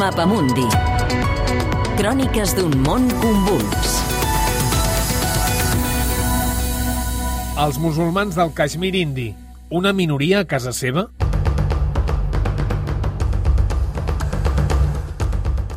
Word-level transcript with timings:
Mapamundi. 0.00 0.64
Cròniques 1.98 2.54
d'un 2.56 2.72
món 2.86 3.04
convuls. 3.20 3.96
Els 7.60 7.76
musulmans 7.82 8.38
del 8.38 8.54
Caixmir 8.56 8.94
indi, 8.96 9.26
una 9.68 9.92
minoria 9.92 10.40
a 10.40 10.48
casa 10.48 10.72
seva? 10.72 11.10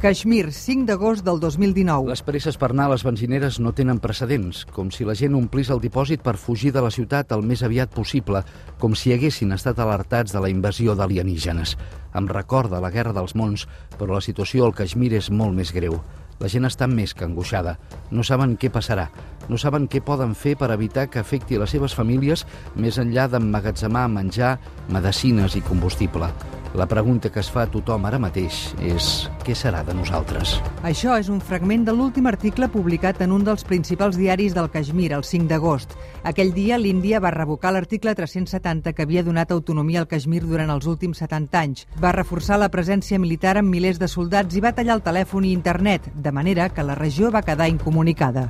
Caixmir, 0.03 0.51
5 0.51 0.83
d'agost 0.83 1.23
del 1.23 1.37
2019. 1.39 2.09
Les 2.11 2.21
presses 2.27 2.57
per 2.59 2.73
anar 2.73 2.89
a 2.89 2.91
les 2.91 3.05
benzineres 3.07 3.55
no 3.63 3.71
tenen 3.71 4.01
precedents, 4.03 4.65
com 4.75 4.89
si 4.91 5.05
la 5.07 5.13
gent 5.15 5.31
omplís 5.37 5.69
el 5.71 5.79
dipòsit 5.79 6.19
per 6.19 6.33
fugir 6.35 6.73
de 6.75 6.81
la 6.83 6.89
ciutat 6.91 7.29
el 7.31 7.45
més 7.47 7.61
aviat 7.63 7.93
possible, 7.95 8.41
com 8.81 8.97
si 8.99 9.13
haguessin 9.15 9.55
estat 9.55 9.77
alertats 9.79 10.35
de 10.35 10.41
la 10.43 10.49
invasió 10.51 10.91
d'alienígenes. 10.99 11.77
Em 12.19 12.27
recorda 12.27 12.81
la 12.83 12.91
Guerra 12.91 13.13
dels 13.15 13.31
Mons, 13.39 13.63
però 13.95 14.17
la 14.17 14.25
situació 14.25 14.65
al 14.65 14.75
Caixmir 14.75 15.13
és 15.15 15.29
molt 15.31 15.55
més 15.55 15.71
greu. 15.71 15.95
La 16.43 16.49
gent 16.51 16.67
està 16.67 16.83
més 16.91 17.13
que 17.15 17.23
angoixada. 17.23 17.77
No 18.11 18.27
saben 18.27 18.57
què 18.59 18.67
passarà. 18.75 19.07
No 19.47 19.55
saben 19.55 19.87
què 19.87 20.01
poden 20.03 20.35
fer 20.35 20.57
per 20.59 20.73
evitar 20.75 21.07
que 21.07 21.23
afecti 21.23 21.55
les 21.55 21.71
seves 21.71 21.95
famílies 21.95 22.43
més 22.75 22.99
enllà 22.99 23.29
d'emmagatzemar 23.31 24.09
menjar, 24.11 24.57
medicines 24.91 25.55
i 25.55 25.63
combustible. 25.63 26.33
La 26.73 26.87
pregunta 26.87 27.29
que 27.29 27.39
es 27.39 27.51
fa 27.53 27.67
a 27.67 27.69
tothom 27.69 28.07
ara 28.09 28.17
mateix 28.17 28.71
és 28.81 29.07
què 29.45 29.53
serà 29.53 29.83
de 29.85 29.93
nosaltres? 29.93 30.55
Això 30.81 31.13
és 31.21 31.29
un 31.29 31.37
fragment 31.37 31.83
de 31.85 31.93
l'últim 31.93 32.25
article 32.25 32.65
publicat 32.73 33.21
en 33.21 33.35
un 33.35 33.43
dels 33.45 33.61
principals 33.69 34.17
diaris 34.17 34.55
del 34.57 34.71
Caixmir, 34.73 35.11
el 35.13 35.21
5 35.21 35.45
d'agost. 35.51 35.93
Aquell 36.25 36.49
dia 36.55 36.79
l'Índia 36.81 37.21
va 37.21 37.29
revocar 37.35 37.75
l'article 37.75 38.15
370 38.17 38.95
que 38.97 39.05
havia 39.05 39.21
donat 39.21 39.53
autonomia 39.53 40.01
al 40.01 40.09
Caixmir 40.09 40.41
durant 40.47 40.73
els 40.73 40.89
últims 40.89 41.21
70 41.21 41.61
anys. 41.61 41.85
Va 42.01 42.15
reforçar 42.17 42.57
la 42.57 42.71
presència 42.73 43.21
militar 43.21 43.59
amb 43.61 43.69
milers 43.69 44.01
de 44.01 44.09
soldats 44.09 44.57
i 44.57 44.63
va 44.65 44.73
tallar 44.73 44.97
el 44.97 45.05
telèfon 45.05 45.45
i 45.45 45.53
internet, 45.53 46.09
de 46.15 46.31
manera 46.33 46.71
que 46.73 46.81
la 46.81 46.97
regió 46.97 47.29
va 47.29 47.45
quedar 47.45 47.69
incomunicada. 47.69 48.49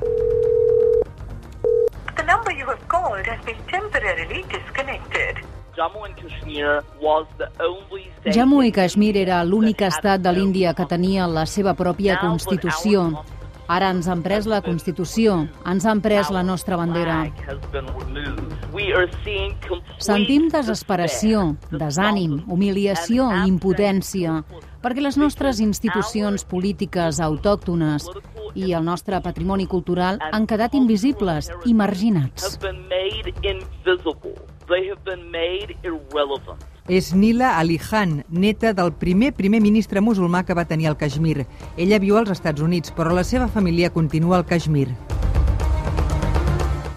The 2.16 2.24
number 2.24 2.56
you 2.56 2.72
have 2.72 2.88
called 2.88 3.28
has 3.28 3.44
been 3.44 3.60
temporarily 3.68 4.46
disconnected. 4.48 5.44
Jammu 8.34 8.62
i 8.62 8.72
Kashmir 8.72 9.16
era 9.20 9.42
l'únic 9.44 9.82
estat 9.82 10.22
de 10.22 10.32
l'Índia 10.32 10.74
que 10.74 10.86
tenia 10.90 11.26
la 11.26 11.46
seva 11.46 11.74
pròpia 11.74 12.18
Constitució. 12.22 13.08
Ara 13.66 13.88
ens 13.94 14.08
han 14.12 14.20
pres 14.22 14.44
la 14.46 14.60
Constitució, 14.60 15.38
ens 15.66 15.86
han 15.88 16.02
pres 16.04 16.30
la 16.30 16.42
nostra 16.44 16.76
bandera. 16.76 17.22
Sentim 20.04 20.50
desesperació, 20.52 21.46
desànim, 21.72 22.42
humiliació 22.46 23.30
i 23.32 23.48
impotència, 23.48 24.42
perquè 24.84 25.00
les 25.00 25.16
nostres 25.16 25.62
institucions 25.64 26.44
polítiques 26.44 27.20
autòctones 27.24 28.10
i 28.54 28.74
el 28.76 28.84
nostre 28.84 29.20
patrimoni 29.24 29.66
cultural 29.66 30.20
han 30.30 30.46
quedat 30.46 30.76
invisibles 30.76 31.48
i 31.64 31.72
marginats. 31.74 32.58
És 36.88 37.14
Nila 37.16 37.54
Ali 37.58 37.78
Khan, 37.80 38.18
neta 38.28 38.74
del 38.76 38.92
primer 38.92 39.32
primer 39.32 39.62
ministre 39.64 40.02
musulmà 40.04 40.44
que 40.44 40.56
va 40.56 40.66
tenir 40.68 40.90
el 40.90 40.98
Caixmir. 41.00 41.46
Ella 41.76 41.98
viu 41.98 42.18
als 42.18 42.34
Estats 42.34 42.60
Units, 42.60 42.92
però 42.92 43.14
la 43.16 43.24
seva 43.24 43.48
família 43.48 43.90
continua 43.90 44.36
al 44.36 44.44
Caixmir. 44.44 44.90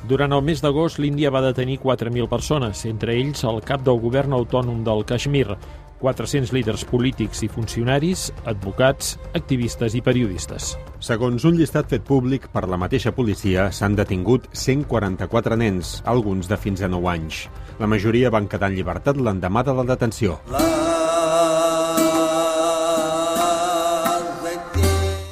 Durant 0.07 0.31
el 0.31 0.43
mes 0.43 0.61
d'agost, 0.63 1.01
l'Índia 1.03 1.31
va 1.31 1.41
detenir 1.43 1.81
4.000 1.83 2.29
persones, 2.31 2.85
entre 2.87 3.15
ells 3.15 3.43
el 3.43 3.59
cap 3.63 3.83
del 3.83 3.99
govern 3.99 4.35
autònom 4.37 4.83
del 4.83 5.03
Caixmir, 5.07 5.57
400 6.01 6.53
líders 6.53 6.85
polítics 6.85 7.43
i 7.43 7.49
funcionaris, 7.51 8.31
advocats, 8.45 9.15
activistes 9.33 9.95
i 9.97 10.01
periodistes. 10.05 10.75
Segons 10.99 11.45
un 11.47 11.57
llistat 11.57 11.89
fet 11.91 12.05
públic 12.07 12.47
per 12.53 12.67
la 12.69 12.79
mateixa 12.79 13.13
policia, 13.15 13.69
s'han 13.71 13.97
detingut 13.97 14.47
144 14.53 15.57
nens, 15.57 16.01
alguns 16.05 16.47
de 16.47 16.57
fins 16.57 16.81
a 16.81 16.91
9 16.91 17.13
anys. 17.13 17.45
La 17.79 17.87
majoria 17.87 18.33
van 18.33 18.47
quedar 18.49 18.71
en 18.71 18.77
llibertat 18.79 19.17
l'endemà 19.17 19.63
de 19.63 19.77
la 19.77 19.85
detenció. 19.95 20.39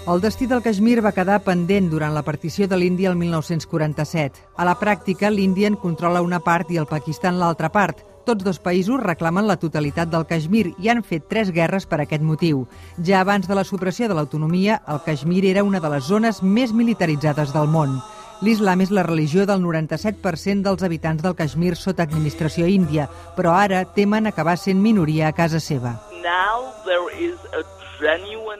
El 0.06 0.22
destí 0.22 0.46
del 0.46 0.62
Caixmir 0.62 1.00
va 1.02 1.16
quedar 1.18 1.40
pendent 1.42 1.88
durant 1.90 2.14
la 2.14 2.22
partició 2.22 2.68
de 2.70 2.78
l'Índia 2.78 3.10
el 3.10 3.16
1947. 3.18 4.44
A 4.56 4.68
la 4.68 4.76
pràctica, 4.78 5.32
l'Índia 5.34 5.72
en 5.72 5.80
controla 5.82 6.22
una 6.22 6.38
part 6.46 6.70
i 6.70 6.78
el 6.78 6.86
Pakistan 6.86 7.40
l'altra 7.42 7.72
part. 7.74 8.04
Tots 8.26 8.42
dos 8.42 8.58
països 8.58 8.98
reclamen 9.04 9.46
la 9.46 9.60
totalitat 9.62 10.10
del 10.10 10.24
Caixmir 10.26 10.72
i 10.82 10.90
han 10.90 11.04
fet 11.06 11.28
tres 11.30 11.52
guerres 11.54 11.86
per 11.86 12.00
aquest 12.02 12.24
motiu. 12.26 12.64
Ja 12.98 13.20
abans 13.22 13.46
de 13.46 13.54
la 13.54 13.64
supressió 13.64 14.08
de 14.10 14.18
l'autonomia, 14.18 14.80
el 14.90 15.04
Caixmir 15.06 15.44
era 15.46 15.64
una 15.64 15.80
de 15.80 15.92
les 15.94 16.10
zones 16.10 16.42
més 16.42 16.74
militaritzades 16.74 17.54
del 17.54 17.70
món. 17.70 18.00
L'islam 18.42 18.82
és 18.82 18.90
la 18.92 19.06
religió 19.06 19.46
del 19.46 19.62
97% 19.62 20.66
dels 20.66 20.84
habitants 20.84 21.22
del 21.22 21.38
Caixmir 21.38 21.76
sota 21.78 22.04
administració 22.04 22.66
índia, 22.66 23.06
però 23.38 23.54
ara 23.56 23.86
temen 23.86 24.26
acabar 24.26 24.58
sent 24.58 24.82
minoria 24.82 25.30
a 25.30 25.38
casa 25.38 25.62
seva. 25.62 25.94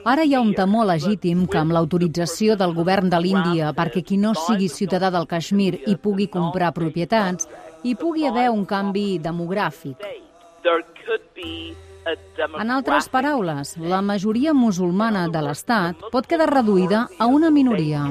Ara 0.06 0.24
hi 0.24 0.34
ha 0.34 0.40
un 0.40 0.54
temor 0.54 0.86
legítim 0.88 1.44
que 1.50 1.58
amb 1.58 1.74
l'autorització 1.74 2.54
del 2.56 2.72
govern 2.74 3.10
de 3.12 3.18
l'Índia 3.20 3.72
perquè 3.76 4.02
qui 4.06 4.16
no 4.22 4.32
sigui 4.38 4.70
ciutadà 4.72 5.10
del 5.10 5.26
Caixmir 5.26 5.72
hi 5.86 5.96
pugui 6.00 6.28
comprar 6.32 6.72
propietats, 6.76 7.48
hi 7.85 7.95
pugui 7.95 8.25
haver 8.27 8.49
un 8.49 8.65
canvi 8.65 9.19
demogràfic. 9.19 9.97
En 12.59 12.71
altres 12.71 13.09
paraules, 13.09 13.75
la 13.77 14.01
majoria 14.01 14.53
musulmana 14.53 15.27
de 15.29 15.41
l'Estat 15.45 16.09
pot 16.11 16.27
quedar 16.27 16.49
reduïda 16.53 17.07
a 17.19 17.25
una 17.27 17.49
minoria. 17.49 18.05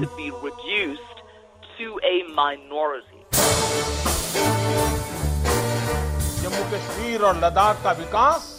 जम्मू 6.41 6.63
कश्मीर 6.73 7.23
और 7.23 7.37
लद्दाख 7.45 7.83
का 7.85 7.93
विकास 7.93 8.54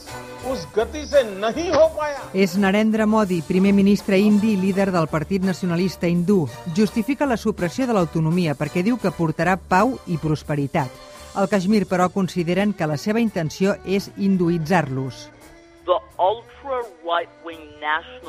उस 0.52 0.68
गति 0.76 1.06
से 1.08 1.24
नहीं 1.40 1.70
हो 1.72 1.88
पाया 1.98 2.22
És 2.34 2.58
Narendra 2.58 3.06
Modi, 3.06 3.42
primer 3.42 3.74
ministre 3.74 4.18
indi 4.20 4.54
i 4.54 4.58
líder 4.58 4.92
del 4.92 5.08
Partit 5.08 5.44
Nacionalista 5.44 6.08
Hindú. 6.08 6.48
Justifica 6.76 7.26
la 7.26 7.38
supressió 7.38 7.88
de 7.88 7.94
l'autonomia 7.94 8.56
perquè 8.56 8.84
diu 8.84 8.98
que 8.98 9.12
portarà 9.12 9.58
pau 9.58 9.98
i 10.08 10.18
prosperitat. 10.18 10.90
Al 11.34 11.48
Caixmir, 11.48 11.86
però, 11.88 12.10
consideren 12.12 12.74
que 12.74 12.88
la 12.88 12.98
seva 12.98 13.22
intenció 13.24 13.78
és 13.86 14.12
hinduïtzar-los. 14.18 15.30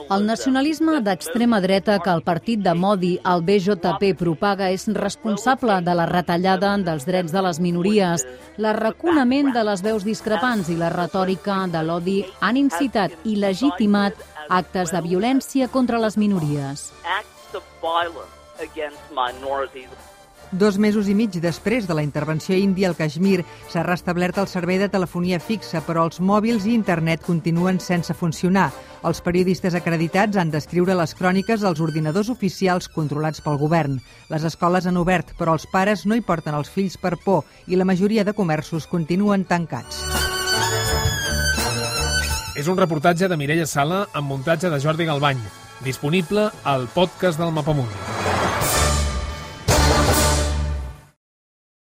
El 0.10 0.26
nacionalisme 0.26 1.00
d'extrema 1.02 1.60
dreta 1.64 1.98
que 2.04 2.12
el 2.14 2.22
partit 2.26 2.62
de 2.66 2.74
Modi, 2.78 3.14
el 3.32 3.42
BJP, 3.48 4.12
propaga 4.20 4.70
és 4.74 4.86
responsable 4.98 5.80
de 5.86 5.96
la 5.98 6.06
retallada 6.10 6.76
dels 6.78 7.08
drets 7.10 7.34
de 7.34 7.42
les 7.48 7.60
minories, 7.64 8.26
l'arraconament 8.62 9.52
de 9.56 9.64
les 9.70 9.84
veus 9.86 10.06
discrepants 10.06 10.70
i 10.70 10.78
la 10.78 10.92
retòrica 10.94 11.64
de 11.74 11.84
l'odi 11.88 12.20
han 12.40 12.62
incitat 12.62 13.16
i 13.26 13.38
legitimat 13.42 14.14
actes 14.50 14.94
de 14.94 15.02
violència 15.02 15.68
contra 15.68 16.00
les 16.00 16.18
minories. 16.18 16.92
Dos 20.52 20.78
mesos 20.78 21.10
i 21.12 21.14
mig 21.14 21.34
després 21.44 21.88
de 21.90 21.96
la 21.98 22.04
intervenció 22.06 22.56
índia 22.56 22.88
al 22.88 22.96
Caixmir 22.96 23.42
s'ha 23.68 23.84
restablert 23.84 24.38
el 24.40 24.48
servei 24.48 24.78
de 24.80 24.88
telefonia 24.88 25.42
fixa, 25.44 25.82
però 25.84 26.06
els 26.08 26.22
mòbils 26.24 26.64
i 26.66 26.74
internet 26.74 27.26
continuen 27.26 27.82
sense 27.84 28.16
funcionar. 28.16 28.70
Els 29.04 29.20
periodistes 29.22 29.76
acreditats 29.76 30.40
han 30.40 30.52
d'escriure 30.52 30.96
les 30.96 31.14
cròniques 31.20 31.66
als 31.68 31.84
ordinadors 31.84 32.32
oficials 32.32 32.88
controlats 32.88 33.44
pel 33.44 33.60
govern. 33.60 34.00
Les 34.32 34.48
escoles 34.48 34.88
han 34.88 34.98
obert, 34.98 35.36
però 35.38 35.58
els 35.58 35.68
pares 35.68 36.06
no 36.08 36.16
hi 36.16 36.24
porten 36.24 36.56
els 36.56 36.72
fills 36.72 36.96
per 36.98 37.18
por 37.26 37.44
i 37.68 37.76
la 37.76 37.86
majoria 37.86 38.24
de 38.24 38.34
comerços 38.34 38.88
continuen 38.88 39.44
tancats. 39.44 40.00
És 42.56 42.72
un 42.72 42.80
reportatge 42.80 43.28
de 43.28 43.38
Mireia 43.38 43.68
Sala 43.68 44.06
amb 44.14 44.32
muntatge 44.32 44.72
de 44.72 44.80
Jordi 44.80 45.06
Galbany, 45.06 45.44
disponible 45.84 46.50
al 46.64 46.88
podcast 46.96 47.38
del 47.38 47.52
Mapamundi. 47.52 48.37